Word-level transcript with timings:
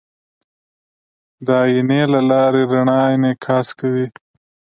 د 1.45 1.47
آیینې 1.63 2.01
له 2.13 2.19
لارې 2.29 2.63
رڼا 2.71 2.99
انعکاس 3.13 3.67
کوي. 3.79 4.07